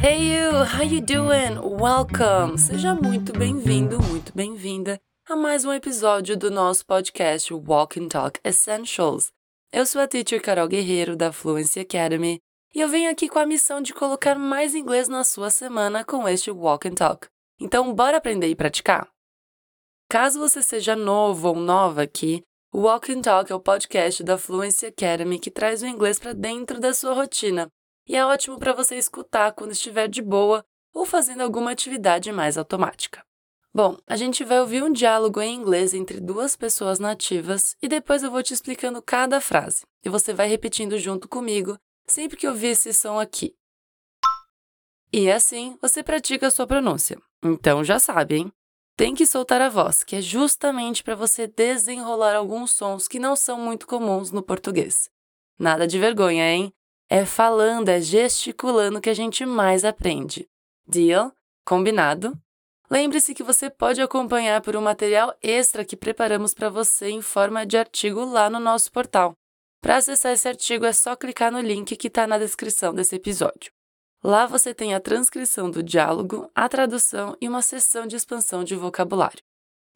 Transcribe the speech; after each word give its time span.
Hey 0.00 0.32
you, 0.32 0.64
how 0.64 0.84
you 0.84 1.00
doing? 1.00 1.58
Welcome! 1.58 2.56
Seja 2.56 2.94
muito 2.94 3.32
bem-vindo, 3.32 4.00
muito 4.00 4.32
bem-vinda 4.32 5.00
a 5.28 5.34
mais 5.34 5.64
um 5.64 5.72
episódio 5.72 6.36
do 6.36 6.52
nosso 6.52 6.86
podcast 6.86 7.52
Walk 7.52 7.98
and 7.98 8.06
Talk 8.06 8.38
Essentials. 8.44 9.32
Eu 9.72 9.84
sou 9.84 10.00
a 10.00 10.06
teacher 10.06 10.40
Carol 10.40 10.68
Guerreiro 10.68 11.16
da 11.16 11.32
Fluency 11.32 11.80
Academy 11.80 12.38
e 12.72 12.80
eu 12.80 12.88
venho 12.88 13.10
aqui 13.10 13.28
com 13.28 13.40
a 13.40 13.46
missão 13.46 13.82
de 13.82 13.92
colocar 13.92 14.38
mais 14.38 14.72
inglês 14.76 15.08
na 15.08 15.24
sua 15.24 15.50
semana 15.50 16.04
com 16.04 16.28
este 16.28 16.48
Walk 16.48 16.86
and 16.86 16.94
Talk. 16.94 17.26
Então, 17.60 17.92
bora 17.92 18.18
aprender 18.18 18.46
e 18.46 18.54
praticar? 18.54 19.08
Caso 20.08 20.38
você 20.38 20.62
seja 20.62 20.94
novo 20.94 21.48
ou 21.48 21.56
nova 21.56 22.02
aqui, 22.02 22.44
o 22.72 22.82
Walk 22.82 23.12
and 23.12 23.22
Talk 23.22 23.50
é 23.50 23.54
o 23.54 23.60
podcast 23.60 24.22
da 24.22 24.38
Fluency 24.38 24.86
Academy 24.86 25.40
que 25.40 25.50
traz 25.50 25.82
o 25.82 25.86
inglês 25.88 26.20
para 26.20 26.34
dentro 26.34 26.78
da 26.78 26.94
sua 26.94 27.14
rotina 27.14 27.68
e 28.08 28.16
é 28.16 28.24
ótimo 28.24 28.58
para 28.58 28.72
você 28.72 28.96
escutar 28.96 29.52
quando 29.52 29.72
estiver 29.72 30.08
de 30.08 30.22
boa 30.22 30.64
ou 30.94 31.04
fazendo 31.04 31.42
alguma 31.42 31.70
atividade 31.70 32.32
mais 32.32 32.56
automática. 32.56 33.22
Bom, 33.74 33.98
a 34.06 34.16
gente 34.16 34.42
vai 34.44 34.60
ouvir 34.60 34.82
um 34.82 34.90
diálogo 34.90 35.40
em 35.40 35.54
inglês 35.54 35.92
entre 35.92 36.18
duas 36.18 36.56
pessoas 36.56 36.98
nativas 36.98 37.76
e 37.82 37.86
depois 37.86 38.22
eu 38.22 38.30
vou 38.30 38.42
te 38.42 38.54
explicando 38.54 39.02
cada 39.02 39.40
frase 39.40 39.84
e 40.02 40.08
você 40.08 40.32
vai 40.32 40.48
repetindo 40.48 40.98
junto 40.98 41.28
comigo 41.28 41.78
sempre 42.06 42.36
que 42.36 42.48
ouvir 42.48 42.68
esse 42.68 42.92
som 42.94 43.20
aqui. 43.20 43.54
E 45.12 45.30
assim 45.30 45.78
você 45.80 46.02
pratica 46.02 46.46
a 46.46 46.50
sua 46.50 46.66
pronúncia. 46.66 47.20
Então 47.44 47.84
já 47.84 47.98
sabe, 47.98 48.36
hein? 48.36 48.52
Tem 48.96 49.14
que 49.14 49.26
soltar 49.26 49.60
a 49.60 49.68
voz, 49.68 50.02
que 50.02 50.16
é 50.16 50.20
justamente 50.20 51.04
para 51.04 51.14
você 51.14 51.46
desenrolar 51.46 52.34
alguns 52.34 52.72
sons 52.72 53.06
que 53.06 53.20
não 53.20 53.36
são 53.36 53.60
muito 53.60 53.86
comuns 53.86 54.32
no 54.32 54.42
português. 54.42 55.08
Nada 55.56 55.86
de 55.86 56.00
vergonha, 56.00 56.50
hein? 56.50 56.72
É 57.10 57.24
falando, 57.24 57.88
é 57.88 58.00
gesticulando 58.02 59.00
que 59.00 59.08
a 59.08 59.14
gente 59.14 59.46
mais 59.46 59.82
aprende. 59.82 60.46
Deal? 60.86 61.32
Combinado? 61.64 62.38
Lembre-se 62.90 63.34
que 63.34 63.42
você 63.42 63.70
pode 63.70 64.00
acompanhar 64.02 64.60
por 64.60 64.76
um 64.76 64.82
material 64.82 65.34
extra 65.42 65.86
que 65.86 65.96
preparamos 65.96 66.52
para 66.52 66.68
você 66.68 67.08
em 67.08 67.22
forma 67.22 67.64
de 67.64 67.78
artigo 67.78 68.24
lá 68.26 68.50
no 68.50 68.60
nosso 68.60 68.92
portal. 68.92 69.32
Para 69.80 69.96
acessar 69.96 70.32
esse 70.32 70.48
artigo 70.48 70.84
é 70.84 70.92
só 70.92 71.16
clicar 71.16 71.50
no 71.50 71.60
link 71.60 71.96
que 71.96 72.08
está 72.08 72.26
na 72.26 72.36
descrição 72.36 72.92
desse 72.92 73.16
episódio. 73.16 73.72
Lá 74.22 74.44
você 74.46 74.74
tem 74.74 74.94
a 74.94 75.00
transcrição 75.00 75.70
do 75.70 75.82
diálogo, 75.82 76.50
a 76.54 76.68
tradução 76.68 77.36
e 77.40 77.48
uma 77.48 77.62
sessão 77.62 78.06
de 78.06 78.16
expansão 78.16 78.64
de 78.64 78.74
vocabulário. 78.74 79.42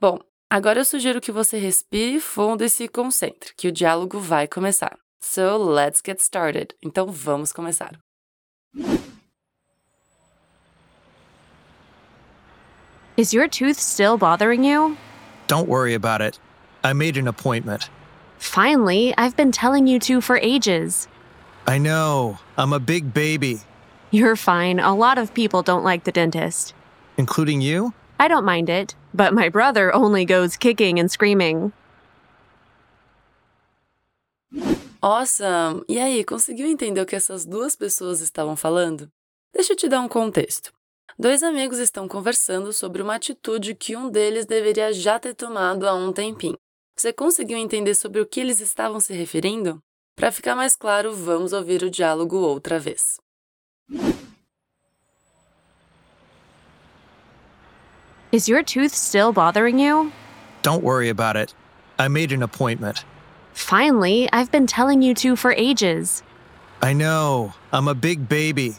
Bom, 0.01 0.19
agora 0.49 0.81
eu 0.81 0.85
sugiro 0.85 1.21
que 1.21 1.33
você 1.33 1.59
respire 1.59 2.21
fundo 2.21 2.65
e 2.65 2.71
se 2.71 2.89
concentre, 2.89 3.53
que 3.55 3.69
o 3.69 3.73
diálogo 3.73 4.19
vai 4.19 4.47
começar. 4.49 4.97
So 5.23 5.57
let's 5.57 6.01
get 6.03 6.21
started. 6.21 6.75
Então 6.85 7.07
vamos 7.11 7.53
começar. 7.53 7.93
Is 13.17 13.33
your 13.33 13.47
tooth 13.47 13.79
still 13.79 14.19
bothering 14.19 14.65
you? 14.65 14.97
Don't 15.47 15.69
worry 15.69 15.95
about 15.95 16.21
it. 16.21 16.39
I 16.83 16.93
made 16.93 17.17
an 17.17 17.29
appointment. 17.29 17.89
Finally, 18.39 19.15
I've 19.17 19.37
been 19.37 19.53
telling 19.53 19.87
you 19.87 20.01
to 20.01 20.21
for 20.21 20.39
ages. 20.39 21.07
I 21.69 21.79
know. 21.79 22.39
I'm 22.59 22.73
a 22.73 22.81
big 22.81 23.15
baby. 23.15 23.61
You're 24.11 24.35
fine. 24.35 24.81
A 24.81 24.95
lot 24.95 25.19
of 25.19 25.33
people 25.35 25.63
don't 25.63 25.85
like 25.85 26.05
the 26.05 26.13
dentist. 26.13 26.75
Including 27.17 27.61
you? 27.61 27.95
I 28.19 28.27
don't 28.27 28.45
mind 28.45 28.69
it, 28.69 28.97
but 29.15 29.33
my 29.33 29.49
brother 29.49 29.95
only 29.95 30.25
goes 30.25 30.57
kicking 30.57 30.99
and 30.99 31.11
screaming. 31.11 31.73
Awesome! 35.05 35.83
E 35.89 35.99
aí, 35.99 36.23
conseguiu 36.23 36.65
entender 36.69 37.01
o 37.01 37.07
que 37.07 37.17
essas 37.17 37.45
duas 37.45 37.75
pessoas 37.75 38.21
estavam 38.21 38.55
falando? 38.55 39.11
Deixa 39.53 39.73
eu 39.73 39.77
te 39.77 39.89
dar 39.89 40.01
um 40.01 40.07
contexto. 40.07 40.73
Dois 41.19 41.43
amigos 41.43 41.79
estão 41.79 42.07
conversando 42.07 42.73
sobre 42.73 43.03
uma 43.03 43.17
atitude 43.17 43.75
que 43.75 43.97
um 43.97 44.09
deles 44.09 44.47
deveria 44.47 44.93
já 44.93 45.19
ter 45.19 45.35
tomado 45.35 45.89
há 45.89 45.93
um 45.93 46.13
tempinho. 46.13 46.57
Você 46.97 47.13
conseguiu 47.13 47.59
entender 47.59 47.97
sobre 47.97 48.21
o 48.21 48.27
que 48.27 48.39
eles 48.39 48.61
estavam 48.61 49.01
se 49.01 49.13
referindo? 49.13 49.83
Para 50.15 50.31
ficar 50.31 50.55
mais 50.55 50.77
claro, 50.77 51.13
vamos 51.13 51.53
ouvir 51.53 51.83
o 51.83 51.91
diálogo 51.91 52.37
outra 52.37 52.79
vez. 52.79 53.19
Is 58.31 58.47
your 58.47 58.63
tooth 58.63 58.95
still 58.95 59.33
bothering 59.33 59.81
you? 59.81 60.13
Don't 60.63 60.85
worry 60.85 61.11
about 61.11 61.37
it. 61.37 61.53
I 61.99 62.09
made 62.09 62.33
an 62.33 62.45
appointment. 62.45 63.05
Finally, 63.53 64.29
I've 64.33 64.51
been 64.51 64.67
telling 64.67 65.03
you 65.03 65.15
to 65.15 65.37
for 65.37 65.53
ages. 65.53 66.23
I 66.83 66.93
know. 66.93 67.55
I'm 67.73 67.89
a 67.89 67.95
big 67.95 68.29
baby. 68.29 68.77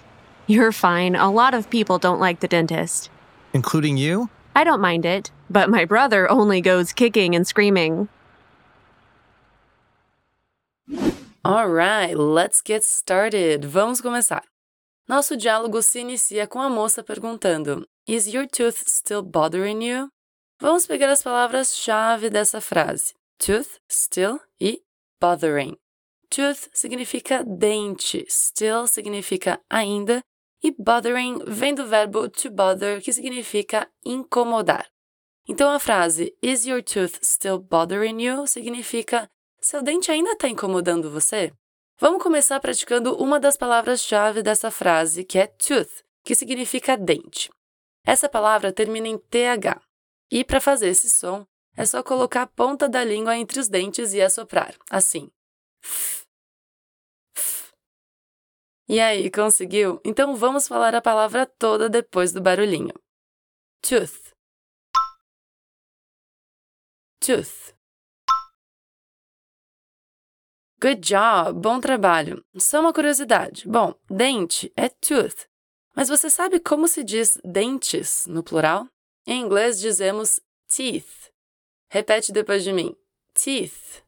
You're 0.48 0.72
fine. 0.72 1.16
A 1.16 1.32
lot 1.32 1.54
of 1.54 1.70
people 1.70 1.98
don't 1.98 2.20
like 2.20 2.42
the 2.42 2.48
dentist. 2.48 3.10
Including 3.54 3.98
you? 3.98 4.30
I 4.56 4.64
don't 4.64 4.82
mind 4.82 5.06
it, 5.06 5.32
but 5.50 5.70
my 5.70 5.86
brother 5.86 6.30
only 6.30 6.62
goes 6.62 6.92
kicking 6.92 7.36
and 7.36 7.48
screaming. 7.48 8.10
Alright, 11.46 12.18
let's 12.18 12.62
get 12.62 12.84
started. 12.84 13.66
Vamos 13.66 14.02
começar. 14.02 14.44
Nosso 15.10 15.36
diálogo 15.36 15.82
se 15.82 16.00
inicia 16.00 16.48
com 16.48 16.62
a 16.62 16.70
moça 16.70 17.04
perguntando: 17.04 17.86
Is 18.08 18.34
your 18.34 18.48
tooth 18.48 18.88
still 18.88 19.22
bothering 19.22 19.82
you? 19.82 20.10
Vamos 20.62 20.88
pegar 20.88 21.10
as 21.10 21.22
palavras-chave 21.22 22.30
dessa 22.30 22.62
frase: 22.62 23.14
tooth, 23.44 23.82
still 23.90 24.40
e 24.58 24.82
bothering. 25.20 25.76
Tooth 26.30 26.70
significa 26.74 27.44
dente, 27.44 28.26
still 28.30 28.88
significa 28.88 29.60
ainda 29.70 30.22
e 30.64 30.72
bothering 30.72 31.44
vem 31.46 31.76
do 31.76 31.86
verbo 31.86 32.30
to 32.30 32.50
bother, 32.50 33.02
que 33.02 33.12
significa 33.12 33.90
incomodar. 34.06 34.88
Então 35.46 35.70
a 35.70 35.78
frase 35.78 36.34
Is 36.42 36.66
your 36.66 36.82
tooth 36.82 37.20
still 37.22 37.60
bothering 37.60 38.22
you? 38.22 38.48
significa 38.48 39.30
Seu 39.60 39.82
dente 39.82 40.10
ainda 40.10 40.32
está 40.32 40.48
incomodando 40.48 41.12
você? 41.12 41.52
Vamos 42.00 42.24
começar 42.24 42.62
praticando 42.62 43.14
uma 43.18 43.42
das 43.42 43.58
palavras-chave 43.58 44.42
dessa 44.42 44.72
frase, 44.72 45.26
que 45.26 45.38
é 45.38 45.48
tooth, 45.48 46.04
que 46.24 46.34
significa 46.34 46.98
dente. 46.98 47.50
Essa 48.06 48.30
palavra 48.30 48.72
termina 48.72 49.08
em 49.10 49.18
TH. 49.18 49.82
E 50.32 50.46
para 50.46 50.62
fazer 50.62 50.88
esse 50.88 51.10
som, 51.10 51.46
é 51.76 51.86
só 51.86 52.04
colocar 52.04 52.44
a 52.44 52.48
ponta 52.48 52.88
da 52.88 53.04
língua 53.04 53.38
entre 53.38 53.60
os 53.60 53.68
dentes 53.68 54.14
e 54.14 54.22
assoprar, 54.22 54.76
assim. 54.90 55.32
E 58.88 59.00
aí, 59.00 59.32
conseguiu? 59.32 60.00
Então 60.04 60.36
vamos 60.36 60.68
falar 60.68 60.94
a 60.94 61.02
palavra 61.02 61.46
toda 61.46 61.90
depois 61.90 62.32
do 62.32 62.42
barulhinho. 62.42 62.94
Tooth. 63.82 64.34
Tooth. 67.20 67.74
Good 70.82 71.00
job! 71.00 71.60
Bom 71.62 71.80
trabalho! 71.80 72.46
Só 72.58 72.82
uma 72.82 72.94
curiosidade. 72.94 73.66
Bom, 73.68 73.96
dente 74.10 74.72
é 74.76 74.90
tooth. 74.90 75.48
Mas 75.96 76.10
você 76.10 76.30
sabe 76.30 76.60
como 76.60 76.88
se 76.88 77.04
diz 77.04 77.38
dentes 77.44 78.28
no 78.28 78.44
plural? 78.44 78.88
Em 79.26 79.42
inglês 79.42 79.80
dizemos 79.80 80.42
teeth. 80.68 81.33
Repete 81.94 82.32
depois 82.32 82.64
de 82.64 82.74
mim. 82.74 82.96
Teeth. 83.36 84.02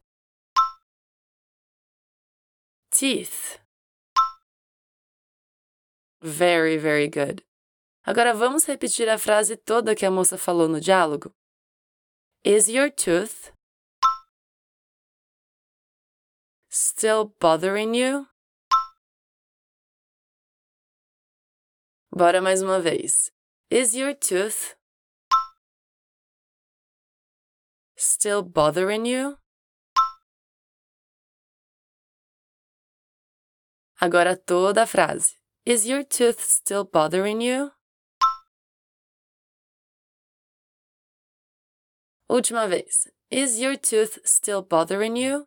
Teeth. 2.90 3.60
Very, 6.20 6.76
very 6.78 7.06
good. 7.06 7.44
Agora 8.04 8.34
vamos 8.34 8.64
repetir 8.64 9.08
a 9.08 9.16
frase 9.16 9.56
toda 9.56 9.94
que 9.94 10.04
a 10.04 10.10
moça 10.10 10.36
falou 10.36 10.66
no 10.66 10.80
diálogo. 10.80 11.32
Is 12.42 12.68
your 12.68 12.90
tooth 12.90 13.52
still 16.68 17.32
bothering 17.40 17.94
you? 17.94 18.26
Bora 22.10 22.40
mais 22.40 22.62
uma 22.62 22.80
vez. 22.80 23.30
Is 23.70 23.94
your 23.94 24.12
tooth 24.12 24.74
still 27.96 28.42
bothering 28.42 29.06
you? 29.06 29.38
Agora 34.00 34.36
toda 34.36 34.82
a 34.82 34.86
frase. 34.86 35.36
Is 35.64 35.86
your 35.86 36.04
tooth 36.04 36.40
still 36.44 36.84
bothering 36.84 37.40
you? 37.40 37.72
Última 42.30 42.68
vez. 42.68 43.08
Is 43.30 43.58
your 43.58 43.76
tooth 43.76 44.18
still 44.24 44.62
bothering 44.62 45.16
you? 45.16 45.46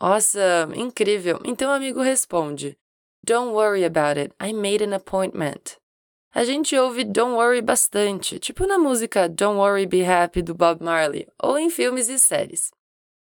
Awesome! 0.00 0.74
Incrível! 0.74 1.40
Então 1.44 1.70
o 1.70 1.74
amigo 1.74 2.02
responde: 2.02 2.76
Don't 3.24 3.52
worry 3.52 3.84
about 3.84 4.16
it, 4.16 4.32
I 4.38 4.52
made 4.52 4.82
an 4.82 4.92
appointment. 4.92 5.78
A 6.34 6.44
gente 6.44 6.76
ouve 6.76 7.04
Don't 7.04 7.34
Worry 7.34 7.62
bastante, 7.62 8.38
tipo 8.38 8.66
na 8.66 8.78
música 8.78 9.28
Don't 9.28 9.58
Worry 9.58 9.86
Be 9.86 10.04
Happy 10.04 10.42
do 10.42 10.54
Bob 10.54 10.82
Marley, 10.82 11.26
ou 11.42 11.58
em 11.58 11.70
filmes 11.70 12.08
e 12.08 12.18
séries. 12.18 12.70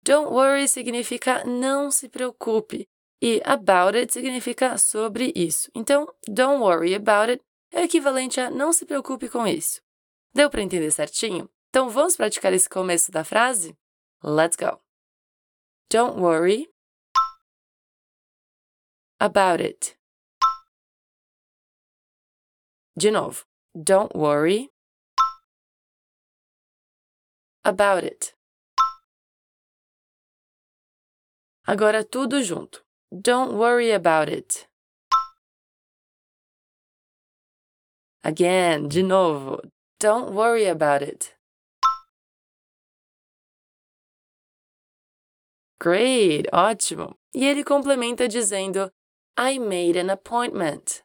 Don't 0.03 0.31
worry 0.33 0.68
significa 0.68 1.44
não 1.44 1.92
se 1.92 2.07
preocupe, 2.07 2.88
E 3.21 3.42
about 3.45 3.97
it 3.97 4.13
significa 4.13 4.77
sobre 4.77 5.31
isso. 5.36 5.71
Então, 5.74 6.06
don't 6.27 6.62
worry 6.62 6.94
about 6.94 7.31
it 7.31 7.44
é 7.71 7.83
equivalente 7.83 8.39
a 8.39 8.51
não 8.51 8.71
se 8.71 8.86
preocupe 8.86 9.30
com 9.30 9.48
isso. 9.48 9.81
Deu 10.33 10.50
para 10.50 10.62
entender 10.62 10.91
certinho? 10.91 11.50
Então, 11.69 11.89
vamos 11.89 12.15
praticar 12.15 12.53
esse 12.53 12.69
começo 12.69 13.12
da 13.12 13.24
frase? 13.24 13.75
Let's 14.24 14.56
go. 14.56 14.80
Don't 15.91 16.19
worry 16.19 16.69
about 19.19 19.63
it. 19.63 19.98
De 22.97 23.12
novo. 23.12 23.44
Don't 23.74 24.15
worry 24.15 24.69
about 27.63 28.03
it. 28.06 28.33
Agora 31.68 32.03
tudo 32.03 32.42
junto. 32.42 32.80
Don't 33.12 33.57
worry 33.57 33.92
about 33.92 34.30
it. 34.30 34.68
Again, 38.24 38.88
de 38.88 39.03
novo. 39.03 39.62
Don't 40.00 40.33
worry 40.33 40.65
about 40.65 41.01
it. 41.01 41.36
Great, 45.80 46.48
ótimo. 46.51 47.15
E 47.33 47.45
ele 47.45 47.63
complementa 47.63 48.27
dizendo: 48.27 48.91
I 49.38 49.59
made 49.59 50.00
an 50.00 50.09
appointment. 50.09 51.04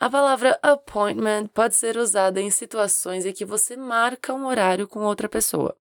A 0.00 0.08
palavra 0.08 0.56
appointment 0.62 1.48
pode 1.48 1.74
ser 1.74 1.96
usada 1.96 2.40
em 2.40 2.50
situações 2.50 3.26
em 3.26 3.32
que 3.32 3.44
você 3.44 3.76
marca 3.76 4.32
um 4.32 4.46
horário 4.46 4.86
com 4.86 5.00
outra 5.00 5.28
pessoa. 5.28 5.76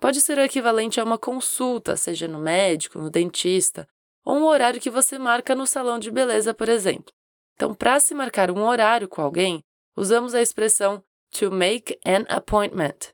Pode 0.00 0.20
ser 0.20 0.38
o 0.38 0.40
equivalente 0.40 0.98
a 0.98 1.04
uma 1.04 1.16
consulta, 1.16 1.96
seja 1.96 2.26
no 2.26 2.40
médico, 2.40 2.98
no 2.98 3.08
dentista, 3.08 3.86
ou 4.24 4.38
um 4.38 4.44
horário 4.44 4.80
que 4.80 4.90
você 4.90 5.18
marca 5.18 5.54
no 5.54 5.68
salão 5.68 6.00
de 6.00 6.10
beleza, 6.10 6.52
por 6.52 6.68
exemplo. 6.68 7.12
Então, 7.54 7.72
para 7.72 8.00
se 8.00 8.12
marcar 8.12 8.50
um 8.50 8.64
horário 8.64 9.06
com 9.06 9.22
alguém, 9.22 9.62
usamos 9.96 10.34
a 10.34 10.42
expressão 10.42 11.00
to 11.30 11.52
make 11.52 11.96
an 12.04 12.24
appointment. 12.28 13.12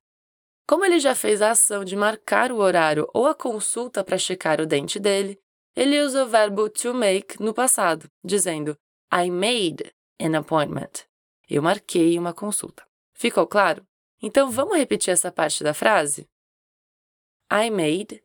Como 0.66 0.86
ele 0.86 0.98
já 0.98 1.14
fez 1.14 1.42
a 1.42 1.50
ação 1.50 1.84
de 1.84 1.94
marcar 1.94 2.50
o 2.50 2.58
horário 2.58 3.06
ou 3.12 3.26
a 3.26 3.34
consulta 3.34 4.02
para 4.02 4.16
checar 4.16 4.58
o 4.60 4.66
dente 4.66 4.98
dele, 4.98 5.38
ele 5.76 6.00
usa 6.00 6.24
o 6.24 6.28
verbo 6.28 6.70
to 6.70 6.94
make 6.94 7.42
no 7.42 7.52
passado, 7.52 8.08
dizendo 8.24 8.74
I 9.12 9.30
made 9.30 9.92
an 10.20 10.34
appointment. 10.36 11.06
Eu 11.48 11.62
marquei 11.62 12.18
uma 12.18 12.34
consulta. 12.34 12.86
Ficou 13.14 13.46
claro? 13.46 13.86
Então 14.20 14.50
vamos 14.50 14.76
repetir 14.76 15.12
essa 15.12 15.30
parte 15.30 15.62
da 15.62 15.74
frase? 15.74 16.28
I 17.50 17.70
made 17.70 18.24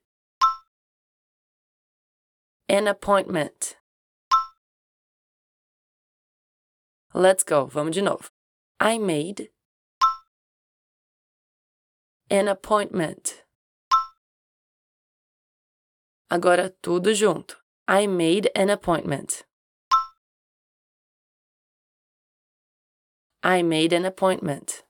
an 2.70 2.88
appointment. 2.88 3.78
Let's 7.14 7.44
go. 7.44 7.68
Vamos 7.68 7.94
de 7.94 8.02
novo. 8.02 8.32
I 8.80 8.98
made 8.98 9.52
an 12.30 12.48
appointment. 12.48 13.44
Agora 16.30 16.70
tudo 16.82 17.14
junto. 17.14 17.62
I 17.88 18.08
made 18.08 18.50
an 18.56 18.70
appointment. 18.70 19.46
I 23.44 23.64
made 23.64 23.92
an 23.92 24.06
appointment. 24.06 24.84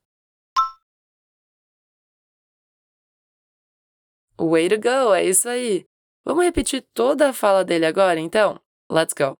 Way 4.37 4.67
to 4.67 4.77
go! 4.77 5.13
É 5.13 5.23
isso 5.23 5.47
aí! 5.47 5.85
Vamos 6.25 6.43
repetir 6.43 6.83
toda 6.93 7.29
a 7.29 7.33
fala 7.33 7.63
dele 7.63 7.85
agora, 7.85 8.19
então? 8.19 8.59
Let's 8.89 9.13
go. 9.13 9.37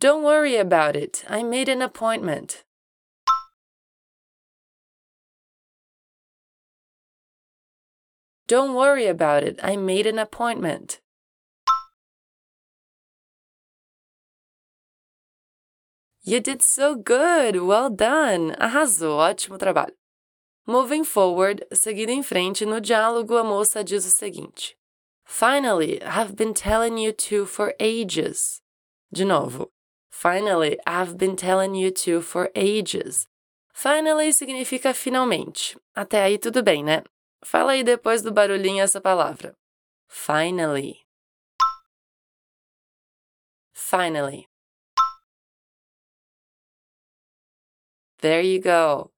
Don't 0.00 0.24
worry 0.24 0.56
about 0.56 0.96
it. 0.96 1.26
I 1.28 1.42
made 1.44 1.70
an 1.70 1.82
appointment. 1.82 2.64
Don't 8.46 8.74
worry 8.74 9.06
about 9.08 9.44
it. 9.44 9.60
I 9.62 9.76
made 9.76 10.06
an 10.06 10.18
appointment. 10.18 11.01
You 16.24 16.38
did 16.38 16.62
so 16.62 16.94
good! 16.94 17.56
Well 17.56 17.90
done! 17.90 18.54
Arrasou! 18.56 19.18
Ótimo 19.18 19.58
trabalho! 19.58 19.92
Moving 20.64 21.02
forward, 21.02 21.66
seguindo 21.72 22.10
em 22.10 22.22
frente, 22.22 22.64
no 22.64 22.80
diálogo 22.80 23.36
a 23.36 23.42
moça 23.42 23.82
diz 23.82 24.06
o 24.06 24.10
seguinte: 24.10 24.76
Finally, 25.24 26.00
I've 26.00 26.36
been 26.36 26.54
telling 26.54 26.96
you 27.02 27.12
to 27.12 27.44
for 27.44 27.74
ages. 27.80 28.60
De 29.10 29.24
novo. 29.24 29.72
Finally, 30.10 30.78
I've 30.86 31.16
been 31.16 31.34
telling 31.34 31.74
you 31.74 31.90
to 31.90 32.22
for 32.22 32.52
ages. 32.54 33.26
Finally 33.72 34.32
significa 34.32 34.94
finalmente. 34.94 35.76
Até 35.92 36.22
aí 36.22 36.38
tudo 36.38 36.62
bem, 36.62 36.84
né? 36.84 37.02
Fala 37.44 37.72
aí 37.72 37.82
depois 37.82 38.22
do 38.22 38.30
barulhinho 38.30 38.84
essa 38.84 39.00
palavra. 39.00 39.56
Finally. 40.06 41.00
Finally. 43.72 44.51
There 48.22 48.46
you 48.46 48.62
go. 48.62 49.10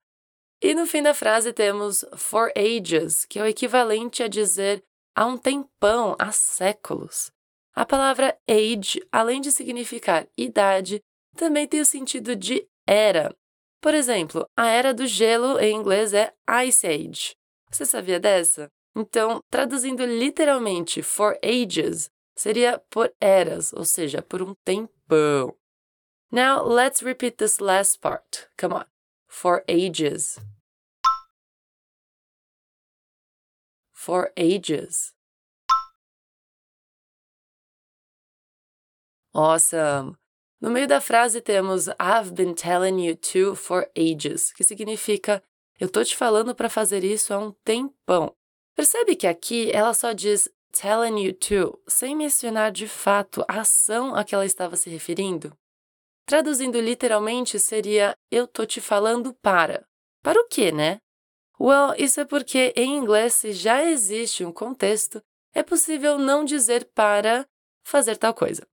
E 0.62 0.74
no 0.74 0.86
fim 0.86 1.02
da 1.02 1.12
frase 1.12 1.52
temos 1.52 2.06
for 2.16 2.50
ages, 2.56 3.26
que 3.26 3.38
é 3.38 3.42
o 3.42 3.46
equivalente 3.46 4.22
a 4.22 4.28
dizer 4.28 4.82
há 5.14 5.26
um 5.26 5.36
tempão, 5.36 6.16
há 6.18 6.32
séculos. 6.32 7.30
A 7.74 7.84
palavra 7.84 8.34
age, 8.48 9.06
além 9.12 9.42
de 9.42 9.52
significar 9.52 10.26
idade, 10.38 11.02
também 11.36 11.68
tem 11.68 11.82
o 11.82 11.84
sentido 11.84 12.34
de 12.34 12.66
era. 12.86 13.36
Por 13.78 13.92
exemplo, 13.92 14.48
a 14.56 14.68
era 14.68 14.94
do 14.94 15.06
gelo 15.06 15.58
em 15.58 15.76
inglês 15.76 16.14
é 16.14 16.32
Ice 16.66 16.86
Age. 16.86 17.36
Você 17.70 17.84
sabia 17.84 18.18
dessa? 18.18 18.70
Então, 18.96 19.42
traduzindo 19.50 20.06
literalmente 20.06 21.02
for 21.02 21.38
ages, 21.44 22.08
seria 22.34 22.80
por 22.88 23.12
eras, 23.20 23.70
ou 23.74 23.84
seja, 23.84 24.22
por 24.22 24.40
um 24.40 24.54
tempão. 24.64 25.54
Now, 26.32 26.66
let's 26.66 27.02
repeat 27.02 27.36
this 27.36 27.58
last 27.58 28.00
part. 28.00 28.48
Come 28.56 28.76
on. 28.76 28.93
For 29.34 29.64
ages. 29.68 30.38
for 34.04 34.30
ages. 34.36 35.14
Awesome! 39.34 40.16
No 40.60 40.70
meio 40.70 40.86
da 40.86 41.00
frase 41.00 41.40
temos 41.40 41.88
I've 41.98 42.34
been 42.34 42.54
telling 42.54 42.98
you 42.98 43.16
to 43.16 43.54
for 43.54 43.88
ages, 43.96 44.52
que 44.52 44.62
significa 44.62 45.42
eu 45.80 45.88
tô 45.88 46.04
te 46.04 46.14
falando 46.14 46.54
para 46.54 46.68
fazer 46.68 47.02
isso 47.02 47.32
há 47.32 47.38
um 47.38 47.52
tempão. 47.64 48.34
Percebe 48.76 49.16
que 49.16 49.26
aqui 49.26 49.70
ela 49.72 49.94
só 49.94 50.12
diz 50.12 50.48
telling 50.70 51.18
you 51.18 51.32
to, 51.32 51.78
sem 51.88 52.14
mencionar 52.14 52.70
de 52.70 52.86
fato 52.86 53.42
a 53.48 53.62
ação 53.62 54.14
a 54.14 54.22
que 54.22 54.34
ela 54.34 54.44
estava 54.44 54.76
se 54.76 54.90
referindo? 54.90 55.56
Traduzindo 56.26 56.80
literalmente 56.80 57.58
seria 57.58 58.16
eu 58.30 58.46
tô 58.46 58.64
te 58.64 58.80
falando 58.80 59.34
para. 59.34 59.86
Para 60.22 60.40
o 60.40 60.48
quê, 60.48 60.72
né? 60.72 60.98
Well, 61.60 61.94
isso 61.98 62.20
é 62.20 62.24
porque 62.24 62.72
em 62.74 62.96
inglês, 62.96 63.34
se 63.34 63.52
já 63.52 63.84
existe 63.84 64.44
um 64.44 64.52
contexto, 64.52 65.22
é 65.54 65.62
possível 65.62 66.18
não 66.18 66.44
dizer 66.44 66.84
para 66.94 67.46
fazer 67.84 68.16
tal 68.16 68.34
coisa. 68.34 68.66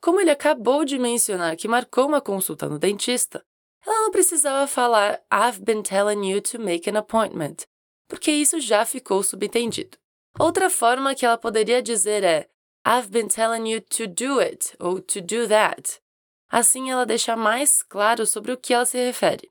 Como 0.00 0.20
ele 0.20 0.30
acabou 0.30 0.84
de 0.84 0.98
mencionar 0.98 1.56
que 1.56 1.68
marcou 1.68 2.06
uma 2.06 2.20
consulta 2.20 2.68
no 2.68 2.78
dentista, 2.78 3.44
ela 3.84 4.02
não 4.02 4.10
precisava 4.10 4.66
falar 4.66 5.22
I've 5.32 5.62
been 5.62 5.82
telling 5.82 6.28
you 6.28 6.40
to 6.42 6.58
make 6.58 6.88
an 6.90 6.98
appointment, 6.98 7.66
porque 8.08 8.30
isso 8.30 8.58
já 8.58 8.84
ficou 8.84 9.22
subentendido. 9.22 9.96
Outra 10.38 10.68
forma 10.68 11.14
que 11.14 11.24
ela 11.24 11.38
poderia 11.38 11.82
dizer 11.82 12.24
é 12.24 12.48
I've 12.86 13.08
been 13.08 13.28
telling 13.28 13.70
you 13.70 13.80
to 13.80 14.06
do 14.06 14.40
it 14.40 14.74
ou 14.78 15.00
to 15.00 15.20
do 15.20 15.46
that. 15.48 16.00
Assim 16.48 16.90
ela 16.90 17.04
deixa 17.04 17.36
mais 17.36 17.82
claro 17.82 18.26
sobre 18.26 18.52
o 18.52 18.56
que 18.56 18.72
ela 18.72 18.86
se 18.86 18.96
refere. 18.98 19.50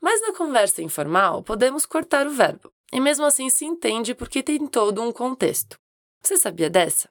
Mas 0.00 0.20
na 0.20 0.34
conversa 0.34 0.82
informal, 0.82 1.42
podemos 1.42 1.86
cortar 1.86 2.26
o 2.26 2.30
verbo, 2.30 2.72
e 2.92 2.98
mesmo 2.98 3.24
assim 3.24 3.48
se 3.48 3.64
entende 3.64 4.14
porque 4.14 4.42
tem 4.42 4.66
todo 4.66 5.02
um 5.02 5.12
contexto. 5.12 5.78
Você 6.20 6.36
sabia 6.36 6.70
dessa? 6.70 7.10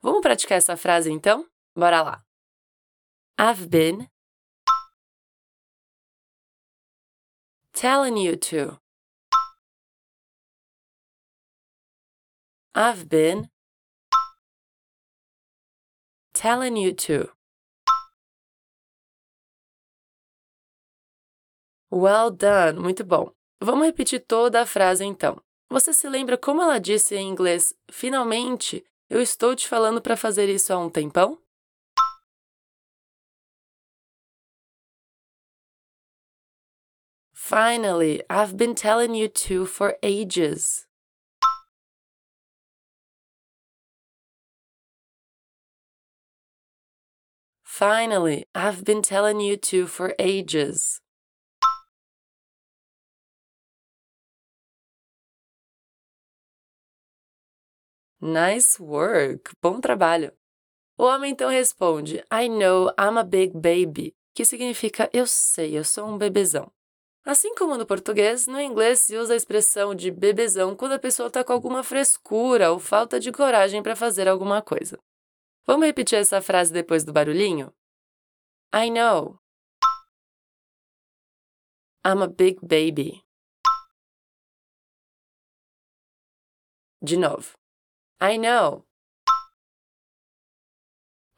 Vamos 0.00 0.20
praticar 0.20 0.58
essa 0.58 0.76
frase 0.76 1.10
então? 1.10 1.46
Bora 1.76 2.02
lá. 2.02 2.24
I've 3.38 3.68
been 3.68 4.08
telling 7.72 8.18
you 8.18 8.36
to. 8.36 8.80
I've 12.74 13.06
been 13.08 13.48
telling 16.32 16.76
you 16.76 16.94
to. 16.94 17.41
Well 21.94 22.30
done, 22.30 22.80
muito 22.80 23.04
bom. 23.04 23.30
Vamos 23.60 23.84
repetir 23.84 24.24
toda 24.26 24.62
a 24.62 24.66
frase 24.66 25.04
então. 25.04 25.36
Você 25.68 25.92
se 25.92 26.08
lembra 26.08 26.38
como 26.38 26.62
ela 26.62 26.78
disse 26.80 27.14
em 27.14 27.28
inglês: 27.28 27.74
Finalmente, 27.90 28.82
eu 29.10 29.20
estou 29.20 29.54
te 29.54 29.68
falando 29.68 30.00
para 30.00 30.16
fazer 30.16 30.48
isso 30.48 30.72
há 30.72 30.78
um 30.78 30.88
tempão? 30.88 31.38
Finally, 37.34 38.24
I've 38.30 38.56
been 38.56 38.72
telling 38.74 39.14
you 39.14 39.28
to 39.28 39.66
for 39.66 39.98
ages. 40.02 40.86
Finally, 47.62 48.46
I've 48.54 48.82
been 48.82 49.02
telling 49.02 49.40
you 49.42 49.58
to 49.58 49.86
for 49.86 50.14
ages. 50.18 51.01
Nice 58.24 58.80
work! 58.80 59.50
Bom 59.60 59.80
trabalho! 59.80 60.32
O 60.96 61.02
homem 61.02 61.32
então 61.32 61.50
responde: 61.50 62.18
I 62.32 62.48
know 62.48 62.88
I'm 62.90 63.18
a 63.18 63.24
big 63.24 63.52
baby, 63.52 64.14
que 64.32 64.44
significa 64.44 65.10
eu 65.12 65.26
sei, 65.26 65.76
eu 65.76 65.82
sou 65.82 66.06
um 66.06 66.16
bebezão. 66.16 66.70
Assim 67.24 67.52
como 67.56 67.76
no 67.76 67.84
português, 67.84 68.46
no 68.46 68.60
inglês 68.60 69.00
se 69.00 69.16
usa 69.16 69.32
a 69.34 69.36
expressão 69.36 69.92
de 69.92 70.12
bebezão 70.12 70.76
quando 70.76 70.92
a 70.92 71.00
pessoa 71.00 71.26
está 71.26 71.42
com 71.42 71.52
alguma 71.52 71.82
frescura 71.82 72.70
ou 72.70 72.78
falta 72.78 73.18
de 73.18 73.32
coragem 73.32 73.82
para 73.82 73.96
fazer 73.96 74.28
alguma 74.28 74.62
coisa. 74.62 75.00
Vamos 75.66 75.84
repetir 75.84 76.16
essa 76.16 76.40
frase 76.40 76.72
depois 76.72 77.02
do 77.02 77.12
barulhinho? 77.12 77.74
I 78.72 78.88
know. 78.88 79.36
I'm 82.06 82.22
a 82.22 82.28
big 82.28 82.60
baby. 82.62 83.24
De 87.02 87.16
novo. 87.16 87.60
I 88.22 88.36
know. 88.36 88.84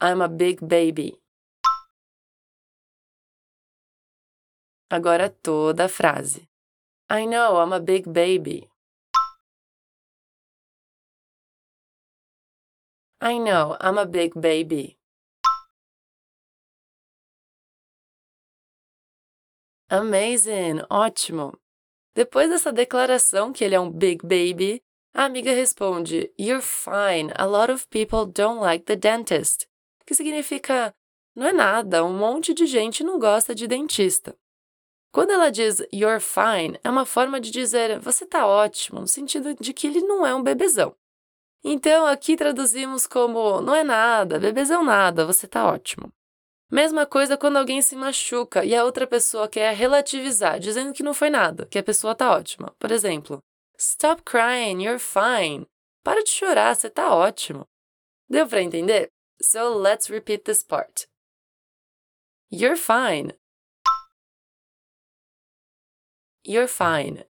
I'm 0.03 0.21
a 0.21 0.29
big 0.29 0.61
baby. 0.61 1.17
Agora 4.91 5.31
toda 5.31 5.87
a 5.87 5.89
frase. 5.89 6.47
I 7.09 7.25
know 7.25 7.57
I'm 7.57 7.73
a 7.73 7.81
big 7.81 8.13
baby. 8.13 8.69
I 13.19 13.39
know 13.39 13.79
I'm 13.81 13.97
a 13.97 14.05
big 14.05 14.39
baby. 14.39 14.99
Amazing! 19.89 20.83
Ótimo! 20.91 21.59
Depois 22.15 22.51
dessa 22.51 22.71
declaração 22.71 23.55
que 23.55 23.65
ele 23.65 23.75
é 23.75 23.81
um 23.81 23.91
big 23.91 24.21
baby, 24.23 24.85
a 25.15 25.25
amiga 25.25 25.53
responde: 25.53 26.31
You're 26.39 26.61
fine. 26.61 27.33
A 27.37 27.47
lot 27.47 27.73
of 27.73 27.87
people 27.89 28.27
don't 28.27 28.61
like 28.61 28.85
the 28.85 28.97
dentist. 28.97 29.67
Que 30.05 30.15
significa: 30.15 30.93
Não 31.35 31.47
é 31.47 31.53
nada, 31.53 32.05
um 32.05 32.13
monte 32.13 32.53
de 32.53 32.67
gente 32.67 33.05
não 33.05 33.19
gosta 33.19 33.55
de 33.55 33.67
dentista. 33.69 34.37
Quando 35.15 35.31
ela 35.31 35.49
diz 35.49 35.81
you're 35.93 36.19
fine, 36.19 36.77
é 36.83 36.91
uma 36.91 37.07
forma 37.07 37.41
de 37.41 37.49
dizer 37.53 38.01
você 38.01 38.27
tá 38.27 38.45
ótimo, 38.49 39.01
no 39.01 39.07
sentido 39.07 39.55
de 39.55 39.73
que 39.73 39.87
ele 39.87 40.01
não 40.01 40.27
é 40.27 40.35
um 40.35 40.43
bebezão. 40.43 40.93
Então 41.63 42.05
aqui 42.05 42.37
traduzimos 42.37 43.07
como 43.07 43.61
não 43.61 43.77
é 43.77 43.85
nada, 43.85 44.41
bebezão 44.41 44.83
nada, 44.83 45.25
você 45.25 45.47
tá 45.47 45.65
ótimo. 45.71 46.13
Mesma 46.69 47.07
coisa 47.07 47.37
quando 47.37 47.59
alguém 47.59 47.81
se 47.81 47.95
machuca 47.95 48.65
e 48.65 48.75
a 48.75 48.85
outra 48.85 49.07
pessoa 49.07 49.49
quer 49.49 49.73
relativizar, 49.77 50.59
dizendo 50.59 50.93
que 50.93 51.05
não 51.05 51.15
foi 51.15 51.31
nada, 51.31 51.65
que 51.67 51.79
a 51.79 51.85
pessoa 51.85 52.17
tá 52.17 52.33
ótima. 52.33 52.75
Por 52.77 52.91
exemplo, 52.91 53.41
Stop 53.79 54.25
crying, 54.25 54.81
you're 54.81 54.99
fine. 54.99 55.67
Para 56.05 56.23
de 56.23 56.31
chorar, 56.31 56.75
você 56.75 56.91
tá 56.91 57.15
ótimo. 57.15 57.67
Deu 58.29 58.47
para 58.47 58.63
entender? 58.63 59.11
So 59.43 59.77
let's 59.77 60.09
repeat 60.09 60.45
this 60.45 60.63
part. 60.63 61.07
You're 62.51 62.77
fine. 62.77 63.33
You're 66.45 66.69
fine. 66.69 67.25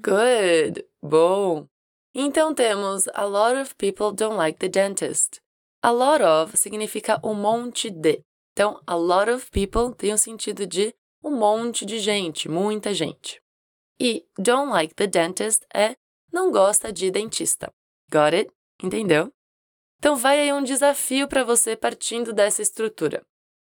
Good. 0.00 0.84
Bom. 1.02 1.68
Então 2.14 2.54
temos 2.54 3.08
a 3.14 3.24
lot 3.24 3.56
of 3.56 3.74
people 3.76 4.12
don't 4.12 4.36
like 4.36 4.58
the 4.58 4.68
dentist. 4.68 5.40
A 5.82 5.90
lot 5.90 6.22
of 6.22 6.56
significa 6.56 7.20
um 7.22 7.34
monte 7.34 7.90
de. 7.90 8.24
Então, 8.52 8.80
a 8.86 8.94
lot 8.94 9.28
of 9.28 9.50
people 9.50 9.92
tem 9.94 10.12
o 10.12 10.18
sentido 10.18 10.66
de 10.66 10.94
um 11.24 11.30
monte 11.30 11.86
de 11.86 11.98
gente, 11.98 12.50
muita 12.50 12.92
gente. 12.92 13.40
E 13.98 14.26
don't 14.38 14.70
like 14.70 14.94
the 14.94 15.06
dentist 15.06 15.64
é 15.74 15.96
não 16.30 16.52
gosta 16.52 16.92
de 16.92 17.10
dentista. 17.10 17.72
Got 18.12 18.34
it? 18.34 18.50
Entendeu? 18.82 19.32
Então 19.98 20.16
vai 20.16 20.38
aí 20.38 20.52
um 20.52 20.62
desafio 20.62 21.26
para 21.26 21.42
você 21.42 21.74
partindo 21.74 22.32
dessa 22.32 22.60
estrutura. 22.60 23.24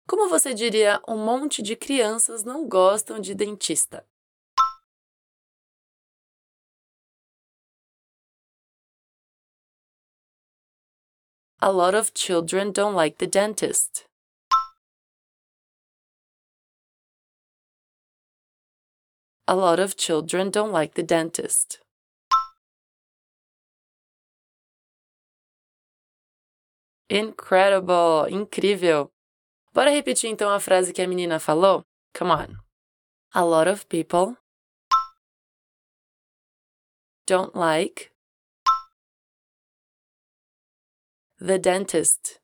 Como 0.08 0.30
você 0.30 0.54
diria, 0.54 1.02
um 1.08 1.18
monte 1.18 1.62
de 1.62 1.76
crianças 1.76 2.44
não 2.44 2.68
gostam 2.68 3.20
de 3.20 3.36
dentista? 3.36 4.06
A 11.60 11.70
lot 11.70 11.96
of 11.96 12.12
children 12.16 12.72
don't 12.72 12.96
like 12.96 13.18
the 13.18 13.28
dentist. 13.28 14.11
A 19.52 19.56
lot 19.56 19.82
of 19.82 19.98
children 19.98 20.50
don't 20.50 20.72
like 20.72 20.94
the 20.94 21.04
dentist. 21.04 21.82
Incredible! 27.10 28.28
Incrível! 28.30 29.12
Bora 29.74 29.92
repetir 29.92 30.30
então 30.30 30.50
a 30.50 30.60
frase 30.62 30.94
que 30.94 31.02
a 31.02 31.06
menina 31.06 31.38
falou? 31.38 31.84
Come 32.14 32.32
on. 32.32 32.60
A 33.34 33.44
lot 33.44 33.68
of 33.68 33.90
people 33.90 34.38
don't 37.28 37.54
like 37.54 38.10
the 41.42 41.60
dentist. 41.60 42.40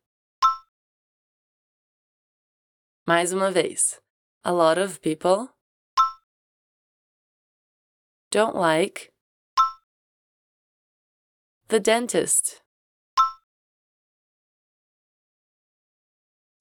Mais 3.07 3.31
uma 3.31 3.49
vez. 3.49 4.01
A 4.43 4.51
lot 4.51 4.77
of 4.77 4.99
people 4.99 5.56
don't 8.29 8.55
like 8.55 9.12
the 11.69 11.79
dentist. 11.79 12.62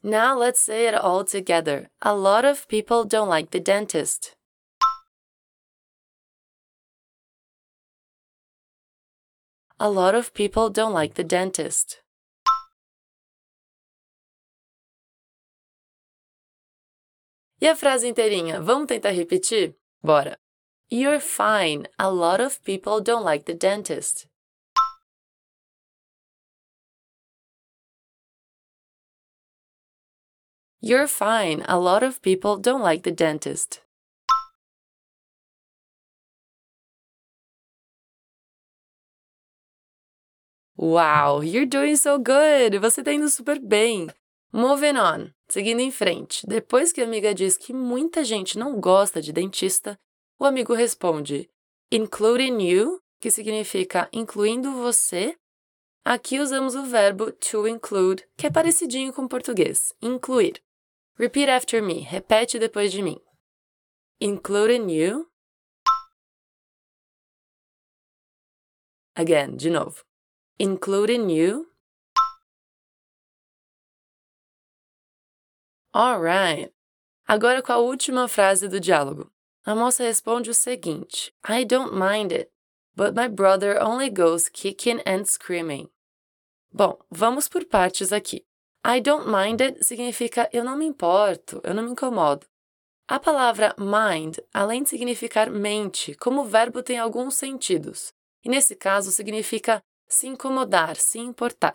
Now 0.03 0.39
let's 0.39 0.61
say 0.61 0.87
it 0.87 0.95
all 0.95 1.25
together. 1.25 1.89
A 2.01 2.15
lot 2.15 2.45
of 2.45 2.69
people 2.69 3.05
don't 3.05 3.29
like 3.29 3.51
the 3.51 3.59
dentist. 3.61 4.37
A 9.79 9.91
lot 9.91 10.15
of 10.15 10.33
people 10.33 10.71
don't 10.71 10.95
like 10.95 11.15
the 11.15 11.25
dentist. 11.25 12.01
E 17.61 17.67
a 17.67 17.75
frase 17.75 18.07
inteirinha? 18.07 18.61
Vamos 18.61 18.87
tentar 18.89 19.13
repetir? 19.13 19.75
Bora! 20.03 20.37
You're 20.89 21.19
fine. 21.19 21.89
A 21.99 22.13
lot 22.13 22.41
of 22.41 22.63
people 22.63 23.01
don't 23.01 23.25
like 23.25 23.47
the 23.47 23.55
dentist. 23.55 24.29
You're 30.81 31.09
fine. 31.09 31.65
A 31.69 31.77
lot 31.81 32.05
of 32.05 32.23
people 32.23 32.57
don't 32.57 32.83
like 32.83 33.03
the 33.03 33.11
dentist. 33.11 33.81
Wow, 40.77 41.41
you're 41.41 41.67
doing 41.67 41.97
so 41.97 42.19
good! 42.19 42.79
Você 42.81 43.03
tá 43.03 43.13
indo 43.13 43.29
super 43.29 43.59
bem. 43.59 44.09
Moving 44.53 44.97
on. 44.97 45.33
Seguindo 45.49 45.81
em 45.81 45.91
frente. 45.91 46.47
Depois 46.47 46.93
que 46.93 47.01
a 47.01 47.05
amiga 47.05 47.35
diz 47.35 47.57
que 47.57 47.73
muita 47.73 48.23
gente 48.23 48.57
não 48.57 48.79
gosta 48.79 49.21
de 49.21 49.33
dentista, 49.33 49.99
o 50.39 50.45
amigo 50.45 50.75
responde, 50.75 51.51
including 51.91 52.61
you, 52.61 53.03
que 53.21 53.31
significa 53.31 54.09
incluindo 54.13 54.73
você. 54.73 55.37
Aqui 56.05 56.39
usamos 56.39 56.75
o 56.75 56.85
verbo 56.85 57.33
to 57.33 57.67
include, 57.67 58.25
que 58.37 58.47
é 58.47 58.51
parecidinho 58.51 59.13
com 59.13 59.23
o 59.23 59.29
português, 59.29 59.93
incluir. 60.01 60.63
Repeat 61.19 61.51
after 61.51 61.83
me, 61.83 62.01
repete 62.01 62.59
depois 62.59 62.93
de 62.93 63.03
mim. 63.03 63.19
Including 64.21 64.91
you. 64.91 65.27
Again, 69.15 69.57
de 69.57 69.71
novo. 69.71 70.05
Including 70.59 71.31
you. 71.31 71.67
Alright. 75.95 76.73
Agora 77.27 77.63
com 77.63 77.73
a 77.73 77.79
última 77.79 78.29
frase 78.29 78.69
do 78.69 78.79
diálogo. 78.79 79.33
A 79.67 79.75
moça 79.75 80.05
responde 80.05 80.49
o 80.49 80.55
seguinte: 80.55 81.35
I 81.49 81.65
don't 81.65 81.93
mind 81.93 82.31
it, 82.33 82.49
but 82.95 83.17
my 83.17 83.27
brother 83.27 83.83
only 83.83 84.09
goes 84.09 84.49
kicking 84.49 85.01
and 85.05 85.25
screaming. 85.25 85.91
Bom, 86.73 86.97
vamos 87.11 87.49
por 87.49 87.65
partes 87.65 88.13
aqui. 88.13 88.47
I 88.87 89.01
don't 89.01 89.27
mind 89.27 89.61
it 89.61 89.85
significa 89.85 90.49
eu 90.53 90.63
não 90.63 90.77
me 90.77 90.87
importo, 90.87 91.61
eu 91.65 91.75
não 91.75 91.83
me 91.83 91.91
incomodo. 91.91 92.47
A 93.09 93.19
palavra 93.19 93.75
mind, 93.77 94.39
além 94.55 94.85
de 94.85 94.91
significar 94.91 95.51
mente, 95.51 96.15
como 96.15 96.45
verbo 96.45 96.81
tem 96.81 96.99
alguns 96.99 97.35
sentidos, 97.35 98.13
e 98.45 98.49
nesse 98.49 98.77
caso 98.77 99.11
significa 99.11 99.83
se 100.07 100.29
incomodar, 100.29 100.95
se 100.95 101.19
importar. 101.19 101.75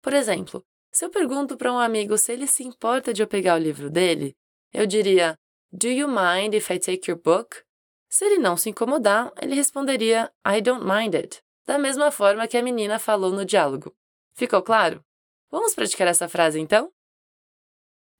Por 0.00 0.14
exemplo, 0.14 0.64
se 0.90 1.04
eu 1.04 1.10
pergunto 1.10 1.58
para 1.58 1.70
um 1.70 1.78
amigo 1.78 2.16
se 2.16 2.32
ele 2.32 2.46
se 2.46 2.64
importa 2.64 3.12
de 3.12 3.22
eu 3.22 3.26
pegar 3.26 3.56
o 3.56 3.62
livro 3.62 3.90
dele, 3.90 4.34
eu 4.72 4.86
diria: 4.86 5.38
Do 5.72 5.88
you 5.88 6.08
mind 6.08 6.54
if 6.54 6.70
I 6.70 6.78
take 6.78 7.10
your 7.10 7.20
book? 7.20 7.64
Se 8.08 8.24
ele 8.24 8.38
não 8.38 8.56
se 8.56 8.70
incomodar, 8.70 9.32
ele 9.40 9.54
responderia: 9.54 10.32
I 10.46 10.60
don't 10.60 10.84
mind 10.84 11.14
it, 11.14 11.42
da 11.66 11.78
mesma 11.78 12.10
forma 12.10 12.46
que 12.46 12.56
a 12.56 12.62
menina 12.62 12.98
falou 12.98 13.32
no 13.32 13.44
diálogo. 13.44 13.94
Ficou 14.34 14.62
claro? 14.62 15.04
Vamos 15.50 15.74
praticar 15.74 16.06
essa 16.08 16.28
frase 16.28 16.58
então? 16.60 16.92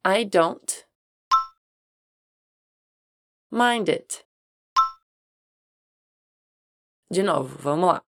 I 0.06 0.24
don't 0.24 0.86
mind 3.50 3.88
it. 3.88 4.24
De 7.10 7.22
novo, 7.22 7.56
vamos 7.58 7.88
lá. 7.88 8.04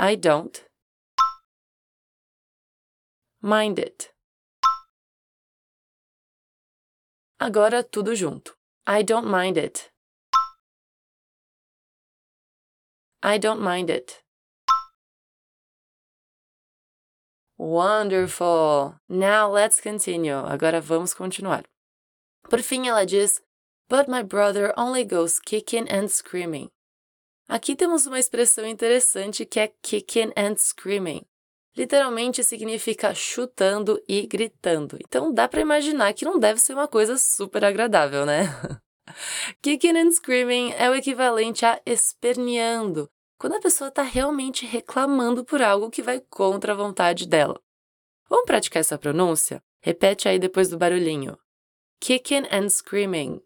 I 0.00 0.16
don't 0.16 0.64
mind 3.42 3.78
it. 3.78 4.12
Agora 7.38 7.84
tudo 7.84 8.14
junto. 8.14 8.57
I 8.90 9.02
don't 9.02 9.26
mind 9.26 9.58
it. 9.58 9.90
I 13.22 13.36
don't 13.36 13.60
mind 13.60 13.90
it. 13.90 14.22
Wonderful! 17.58 18.94
Now 19.06 19.50
let's 19.50 19.78
continue. 19.82 20.38
Agora 20.38 20.80
vamos 20.80 21.12
continuar. 21.12 21.64
Por 22.48 22.62
fim, 22.62 22.86
ela 22.86 23.04
diz: 23.04 23.42
But 23.90 24.08
my 24.08 24.22
brother 24.22 24.72
only 24.74 25.04
goes 25.04 25.38
kicking 25.38 25.86
and 25.90 26.10
screaming. 26.10 26.70
Aqui 27.46 27.76
temos 27.76 28.06
uma 28.06 28.18
expressão 28.18 28.64
interessante 28.64 29.44
que 29.44 29.60
é 29.60 29.70
kicking 29.82 30.32
and 30.34 30.56
screaming. 30.56 31.26
Literalmente 31.78 32.42
significa 32.42 33.14
chutando 33.14 34.02
e 34.08 34.26
gritando. 34.26 34.98
Então 35.00 35.32
dá 35.32 35.46
para 35.46 35.60
imaginar 35.60 36.12
que 36.12 36.24
não 36.24 36.36
deve 36.36 36.58
ser 36.58 36.72
uma 36.72 36.88
coisa 36.88 37.16
super 37.16 37.64
agradável, 37.64 38.26
né? 38.26 38.46
kicking 39.62 39.96
and 39.96 40.10
screaming 40.10 40.72
é 40.72 40.90
o 40.90 40.94
equivalente 40.96 41.64
a 41.64 41.80
esperneando, 41.86 43.08
quando 43.38 43.54
a 43.54 43.60
pessoa 43.60 43.88
está 43.88 44.02
realmente 44.02 44.66
reclamando 44.66 45.44
por 45.44 45.62
algo 45.62 45.88
que 45.88 46.02
vai 46.02 46.20
contra 46.28 46.72
a 46.72 46.76
vontade 46.76 47.28
dela. 47.28 47.62
Vamos 48.28 48.44
praticar 48.44 48.80
essa 48.80 48.98
pronúncia? 48.98 49.62
Repete 49.80 50.28
aí 50.28 50.40
depois 50.40 50.68
do 50.68 50.76
barulhinho. 50.76 51.38
Kicking 52.00 52.48
and 52.50 52.70
screaming. 52.70 53.40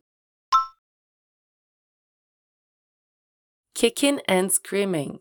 Kicking 3.74 4.20
and 4.26 4.48
screaming. 4.48 5.20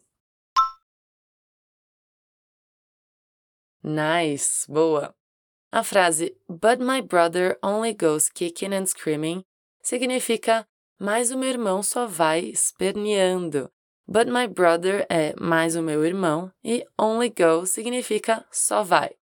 Nice, 3.84 4.66
boa. 4.68 5.14
A 5.72 5.84
frase 5.84 6.36
But 6.48 6.80
my 6.80 7.02
brother 7.02 7.58
only 7.64 7.94
goes 7.94 8.30
kicking 8.30 8.74
and 8.74 8.86
screaming 8.86 9.44
significa 9.82 10.66
mas 11.00 11.32
o 11.32 11.38
meu 11.38 11.50
irmão 11.50 11.82
só 11.82 12.06
vai 12.06 12.42
esperneando. 12.42 13.72
But 14.08 14.28
my 14.28 14.48
brother 14.48 15.08
é 15.10 15.34
mais 15.40 15.76
o 15.76 15.82
meu 15.82 16.06
irmão 16.06 16.52
e 16.64 16.86
only 16.96 17.30
go 17.30 17.66
significa 17.66 18.46
só 18.52 18.84
vai. 18.84 19.16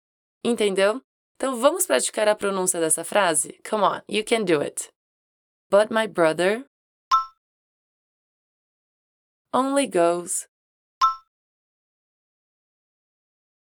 Entendeu? 0.43 1.03
Então 1.35 1.61
vamos 1.61 1.87
praticar 1.87 2.29
a 2.29 2.35
pronúncia 2.35 2.81
dessa 2.81 3.05
frase? 3.05 3.61
Come 3.69 3.85
on, 3.85 4.01
you 4.09 4.25
can 4.25 4.45
do 4.45 4.63
it. 4.63 4.89
But 5.71 5.91
my 5.91 6.07
brother 6.07 6.65
only 9.53 9.87
goes 9.87 10.49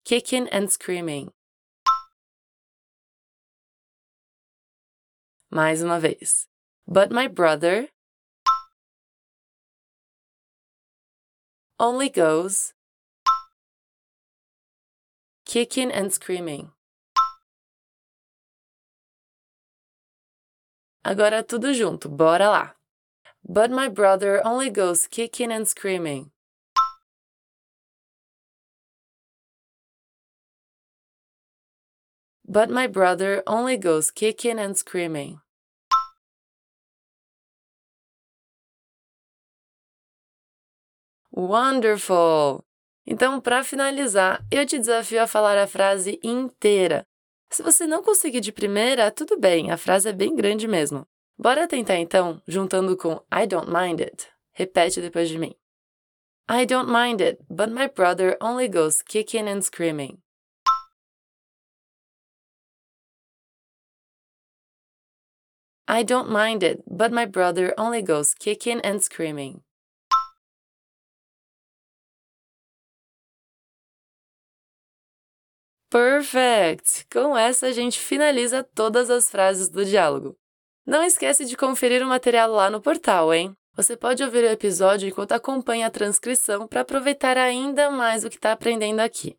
kicking 0.05 0.47
and 0.49 0.71
screaming. 0.71 1.31
Mais 5.49 5.81
uma 5.81 5.99
vez. 5.99 6.47
But 6.87 7.11
my 7.11 7.27
brother 7.27 7.89
only 11.79 12.09
goes 12.09 12.73
kicking 15.45 15.91
and 15.91 16.11
screaming. 16.13 16.71
Agora 21.03 21.43
tudo 21.43 21.73
junto, 21.73 22.07
bora 22.07 22.47
lá. 22.47 22.75
But 23.43 23.71
my 23.71 23.89
brother 23.89 24.41
only 24.45 24.69
goes 24.69 25.07
kicking 25.07 25.51
and 25.51 25.67
screaming. 25.67 26.31
But 32.51 32.69
my 32.69 32.85
brother 32.85 33.41
only 33.47 33.77
goes 33.77 34.11
kicking 34.11 34.59
and 34.59 34.75
screaming. 34.75 35.39
Wonderful! 41.31 42.65
Então, 43.07 43.39
para 43.39 43.63
finalizar, 43.63 44.45
eu 44.51 44.65
te 44.65 44.77
desafio 44.77 45.23
a 45.23 45.27
falar 45.27 45.57
a 45.57 45.65
frase 45.65 46.19
inteira. 46.21 47.05
Se 47.49 47.63
você 47.63 47.87
não 47.87 48.03
conseguir 48.03 48.41
de 48.41 48.51
primeira, 48.51 49.09
tudo 49.11 49.39
bem, 49.39 49.71
a 49.71 49.77
frase 49.77 50.09
é 50.09 50.13
bem 50.13 50.35
grande 50.35 50.67
mesmo. 50.67 51.07
Bora 51.37 51.69
tentar 51.69 51.99
então, 51.99 52.41
juntando 52.45 52.97
com 52.97 53.23
I 53.33 53.47
don't 53.47 53.71
mind 53.71 54.01
it. 54.01 54.27
Repete 54.51 54.99
depois 54.99 55.29
de 55.29 55.37
mim. 55.37 55.55
I 56.49 56.65
don't 56.65 56.91
mind 56.91 57.21
it, 57.21 57.41
but 57.49 57.69
my 57.69 57.87
brother 57.87 58.35
only 58.41 58.67
goes 58.67 59.01
kicking 59.01 59.47
and 59.47 59.61
screaming. 59.61 60.21
I 65.93 66.03
don't 66.03 66.29
mind 66.29 66.63
it, 66.63 66.81
but 66.87 67.11
my 67.11 67.25
brother 67.25 67.73
only 67.77 68.01
goes 68.01 68.33
kicking 68.33 68.79
and 68.81 69.01
screaming. 69.01 69.61
Perfect! 75.89 77.05
Com 77.11 77.37
essa, 77.37 77.67
a 77.67 77.71
gente 77.73 77.99
finaliza 77.99 78.63
todas 78.63 79.09
as 79.09 79.29
frases 79.29 79.67
do 79.67 79.83
diálogo. 79.83 80.37
Não 80.85 81.03
esquece 81.03 81.43
de 81.43 81.57
conferir 81.57 82.01
o 82.01 82.07
material 82.07 82.49
lá 82.49 82.69
no 82.69 82.79
portal, 82.79 83.33
hein? 83.33 83.53
Você 83.75 83.97
pode 83.97 84.23
ouvir 84.23 84.45
o 84.45 84.49
episódio 84.49 85.09
enquanto 85.09 85.33
acompanha 85.33 85.87
a 85.87 85.91
transcrição 85.91 86.69
para 86.69 86.79
aproveitar 86.79 87.37
ainda 87.37 87.91
mais 87.91 88.23
o 88.23 88.29
que 88.29 88.37
está 88.37 88.53
aprendendo 88.53 89.01
aqui. 89.01 89.37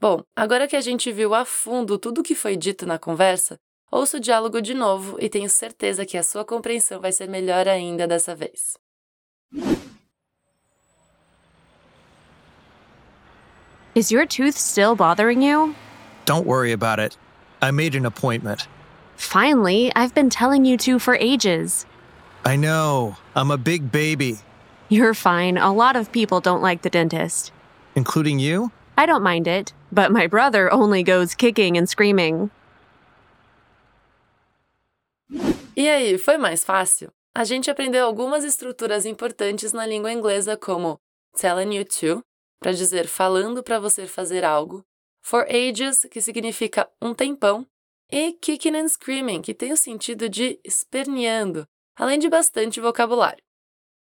Bom, 0.00 0.24
agora 0.34 0.66
que 0.66 0.76
a 0.76 0.80
gente 0.80 1.12
viu 1.12 1.34
a 1.34 1.44
fundo 1.44 1.98
tudo 1.98 2.22
o 2.22 2.24
que 2.24 2.34
foi 2.34 2.56
dito 2.56 2.86
na 2.86 2.98
conversa, 2.98 3.60
ouça 3.90 4.16
o 4.16 4.20
diálogo 4.20 4.60
de 4.62 4.74
novo 4.74 5.16
e 5.20 5.28
tenho 5.28 5.48
certeza 5.48 6.06
que 6.06 6.16
a 6.16 6.22
sua 6.22 6.44
compreensão 6.44 7.00
vai 7.00 7.12
ser 7.12 7.28
melhor 7.28 7.66
ainda 7.66 8.06
dessa 8.06 8.34
vez. 8.34 8.78
Is 13.94 14.10
your 14.12 14.24
tooth 14.24 14.56
still 14.56 14.94
bothering 14.94 15.42
you? 15.42 15.74
Don't 16.24 16.46
worry 16.46 16.72
about 16.72 17.00
it. 17.00 17.16
I 17.60 17.72
made 17.72 17.96
an 17.96 18.06
appointment. 18.06 18.68
Finally, 19.16 19.92
I've 19.96 20.14
been 20.14 20.30
telling 20.30 20.64
you 20.64 20.76
to 20.78 20.98
for 20.98 21.16
ages. 21.16 21.84
I 22.44 22.56
know. 22.56 23.16
I'm 23.34 23.50
a 23.50 23.58
big 23.58 23.90
baby. 23.90 24.38
You're 24.88 25.12
fine. 25.12 25.58
A 25.58 25.72
lot 25.72 25.96
of 25.96 26.10
people 26.12 26.40
don't 26.40 26.62
like 26.62 26.82
the 26.82 26.90
dentist. 26.90 27.52
Including 27.94 28.38
you? 28.38 28.70
I 28.96 29.06
don't 29.06 29.22
mind 29.22 29.46
it, 29.46 29.72
but 29.92 30.10
my 30.12 30.26
brother 30.26 30.72
only 30.72 31.02
goes 31.02 31.34
kicking 31.34 31.76
and 31.76 31.88
screaming. 31.88 32.50
E 35.80 35.88
aí, 35.88 36.18
foi 36.18 36.36
mais 36.36 36.62
fácil? 36.62 37.10
A 37.34 37.42
gente 37.42 37.70
aprendeu 37.70 38.04
algumas 38.04 38.44
estruturas 38.44 39.06
importantes 39.06 39.72
na 39.72 39.86
língua 39.86 40.12
inglesa, 40.12 40.54
como 40.54 41.00
telling 41.38 41.74
you 41.74 41.86
to, 41.86 42.22
para 42.60 42.70
dizer 42.70 43.06
falando 43.06 43.62
para 43.62 43.80
você 43.80 44.06
fazer 44.06 44.44
algo, 44.44 44.84
for 45.22 45.46
ages, 45.48 46.02
que 46.10 46.20
significa 46.20 46.86
um 47.00 47.14
tempão, 47.14 47.66
e 48.12 48.34
kicking 48.34 48.76
and 48.76 48.88
screaming, 48.88 49.40
que 49.40 49.54
tem 49.54 49.72
o 49.72 49.76
sentido 49.76 50.28
de 50.28 50.60
esperneando, 50.62 51.66
além 51.96 52.18
de 52.18 52.28
bastante 52.28 52.78
vocabulário. 52.78 53.42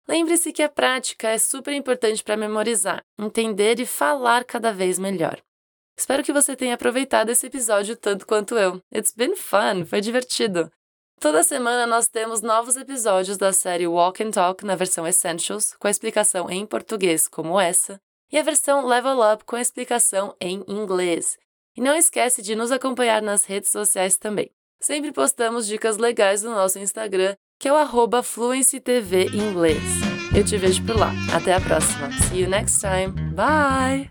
Lembre-se 0.07 0.53
que 0.53 0.63
a 0.63 0.69
prática 0.69 1.27
é 1.27 1.37
super 1.37 1.73
importante 1.73 2.23
para 2.23 2.37
memorizar, 2.37 3.03
entender 3.19 3.81
e 3.81 3.85
falar 3.85 4.45
cada 4.45 4.71
vez 4.71 4.97
melhor. 4.97 5.43
Espero 5.97 6.23
que 6.23 6.31
você 6.31 6.55
tenha 6.55 6.75
aproveitado 6.75 7.31
esse 7.31 7.47
episódio 7.47 7.97
tanto 7.97 8.25
quanto 8.25 8.55
eu. 8.57 8.81
It's 8.95 9.13
been 9.13 9.35
fun, 9.35 9.85
foi 9.85 9.99
divertido. 9.99 10.71
Toda 11.19 11.43
semana 11.43 11.87
nós 11.87 12.07
temos 12.07 12.41
novos 12.41 12.75
episódios 12.75 13.37
da 13.37 13.51
série 13.51 13.87
Walk 13.87 14.23
and 14.23 14.31
Talk 14.31 14.65
na 14.65 14.75
versão 14.75 15.07
Essentials, 15.07 15.73
com 15.79 15.87
a 15.87 15.91
explicação 15.91 16.49
em 16.49 16.65
português 16.65 17.27
como 17.27 17.59
essa, 17.59 17.99
e 18.31 18.37
a 18.37 18.43
versão 18.43 18.85
Level 18.85 19.19
Up 19.33 19.43
com 19.45 19.55
a 19.55 19.61
explicação 19.61 20.35
em 20.39 20.63
inglês. 20.67 21.37
E 21.75 21.81
não 21.81 21.95
esquece 21.95 22.41
de 22.41 22.55
nos 22.55 22.71
acompanhar 22.71 23.21
nas 23.21 23.45
redes 23.45 23.71
sociais 23.71 24.17
também. 24.17 24.51
Sempre 24.79 25.11
postamos 25.11 25.67
dicas 25.67 25.97
legais 25.97 26.43
no 26.43 26.51
nosso 26.51 26.79
Instagram, 26.79 27.35
que 27.59 27.67
é 27.67 27.73
o 27.73 28.23
FluencyTV 28.23 29.27
inglês. 29.33 29.81
Eu 30.35 30.43
te 30.43 30.57
vejo 30.57 30.85
por 30.85 30.97
lá. 30.97 31.11
Até 31.33 31.53
a 31.53 31.61
próxima. 31.61 32.11
See 32.11 32.41
you 32.41 32.49
next 32.49 32.81
time. 32.81 33.13
Bye! 33.33 34.07